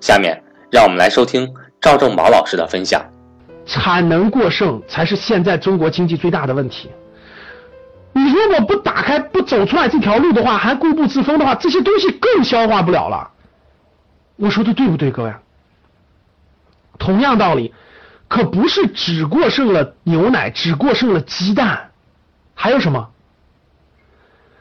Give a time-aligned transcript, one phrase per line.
[0.00, 3.04] 下面让我们来收听赵正宝老师的分享。
[3.66, 6.90] 产能过剩才是现在中国经济最大的问题。
[8.12, 13.30] 你如果不打开、不走出来这条路的话，还固步自封的话，这些东西更消化不了了。
[14.36, 15.34] 我说的对不对，各位？
[16.98, 17.74] 同样道理，
[18.28, 21.90] 可不是只过剩了牛奶，只过剩了鸡蛋，
[22.54, 23.10] 还有什么？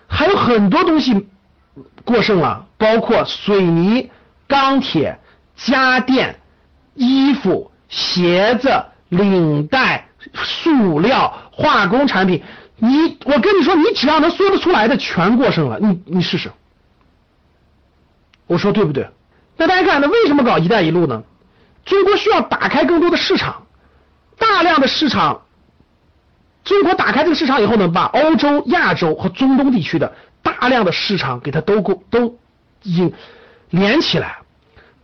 [0.07, 1.27] 还有很多东西
[2.03, 4.09] 过剩了，包括水泥。
[4.49, 5.19] 钢铁、
[5.57, 6.39] 家电、
[6.93, 12.43] 衣服、鞋子、领带、塑料、化工产品，
[12.77, 15.79] 你我跟你说，你只要能说得出来的，全过剩了。
[15.79, 16.51] 你你试试，
[18.45, 19.09] 我说对不对？
[19.57, 21.23] 那大家看，那为什么搞“一带一路”呢？
[21.83, 23.65] 中国需要打开更多的市场，
[24.37, 25.41] 大量的市场。
[26.63, 30.13] 中国打开这个市场以后呢，把欧洲、亚洲和中东地区的
[30.43, 32.37] 大量的市场给它都够都
[32.83, 33.13] 引。
[33.69, 34.37] 连起来，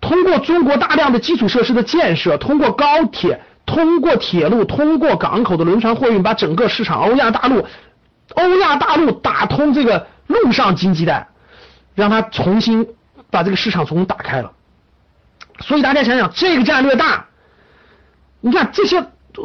[0.03, 7.65] 通过中国大量的基础设施的建设，通过高铁，通过铁路，通过港口的轮船货运，把整个市场欧亚大陆、
[8.35, 11.29] 欧亚大陆打通这个陆上经济带，
[11.95, 12.85] 让它重新
[13.31, 14.51] 把这个市场重新打开了。
[15.61, 17.27] 所以大家想想，这个战略大，
[18.41, 19.01] 你看这些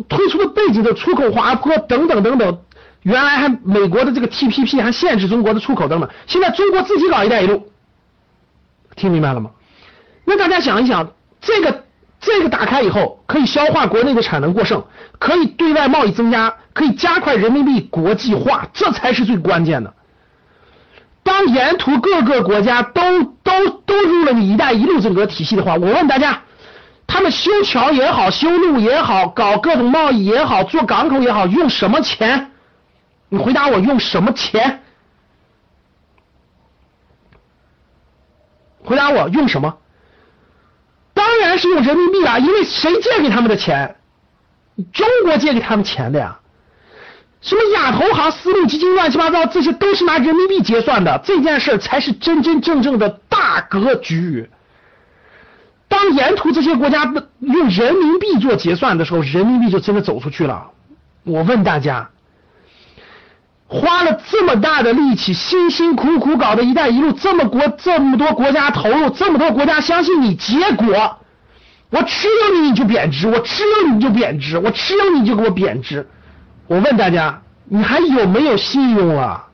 [0.09, 2.59] 推出的背景的出口滑坡等等等等，
[3.03, 7.71] 原来还美国的这个 TPP 还限制中国的出口等等，现在中国自己搞一带一路。
[8.97, 9.51] 听明白了吗？
[10.29, 11.85] 那大家想一想，这个
[12.21, 14.85] 这个打开以后，可以消化国内的产能过剩，
[15.19, 19.95] 可以对外贸易增加，可以加快人民币国际化，这才是最关键的。
[21.23, 26.43] 当沿途各个国家都都都入了你“一带一路”整个体系的话，我问大家，
[27.07, 32.51] 他们修桥也好，修路也好，搞各种贸易也好，做港口也好，用什么钱？
[33.31, 34.83] 你回答我，用什么钱？
[38.85, 39.79] 回答我用什么？
[41.59, 42.39] 是用人民币啊！
[42.39, 43.97] 因为谁借给他们的钱？
[44.93, 46.39] 中国借给他们钱的呀！
[47.41, 51.21] 什么亚投行、丝路基金，乱七八糟，这些都是拿人民币结算的。
[51.25, 54.49] 这件事才是真真正正的大格局。
[55.89, 60.71] 当沿途这些国家用人民币做结算的时候，人民币就真的走出去了。
[61.25, 62.09] 我问大家。
[63.71, 71.19] 花了这么大的力气，辛辛苦苦搞的一带一路，这么国这么多国家投入，这么多国家相信你，结果
[71.91, 76.07] 我吃了你你就贬值，我吃了你就贬值，我吃了你就给我贬值。
[76.67, 79.47] 我问大家，你还有没有信用了？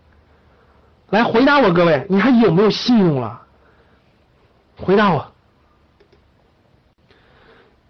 [1.11, 3.43] 来回答我，各位，你还有没有信用了？
[4.77, 5.33] 回答我。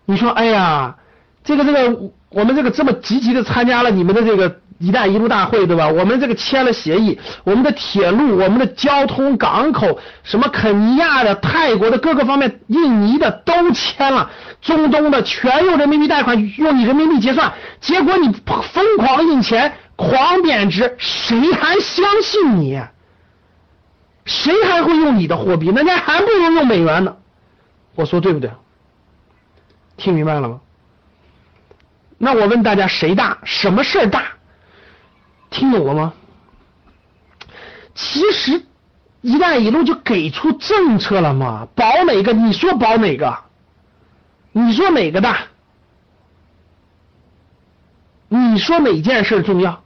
[0.04, 0.98] 你说，哎呀，
[1.44, 4.60] 这个这个，我们这个这么积极的参加了你们的这个。
[4.80, 5.88] 一带一路大会对吧？
[5.88, 14.28] 我们这个签了协议，我们的铁路、我们的交通、港口，什么肯尼亚的、泰国的各个方面、印尼的都签了，
[14.60, 18.30] 中东的全用人民币贷款，用你人民币结算，结果你
[18.72, 22.82] 疯狂印钱，狂贬值，谁还相信你？
[24.24, 25.68] 谁还会用你的货币？
[25.68, 27.14] 人家还不如用美元呢。
[27.94, 28.50] 我说对不对？
[29.96, 30.60] 听明白了吗？
[32.24, 33.36] 那我问大家，谁大？
[33.44, 34.22] 什么事儿大？
[35.50, 36.14] 听懂了吗？
[37.94, 38.64] 其实
[39.20, 42.32] “一带一路”就给出政策了嘛，保哪个？
[42.32, 43.38] 你说保哪个？
[44.52, 45.40] 你说哪个大？
[48.28, 49.83] 你说哪件事重要？